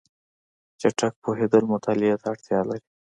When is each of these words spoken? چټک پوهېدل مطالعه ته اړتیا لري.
چټک 0.79 1.13
پوهېدل 1.23 1.63
مطالعه 1.73 2.17
ته 2.21 2.27
اړتیا 2.33 2.59
لري. 2.69 2.87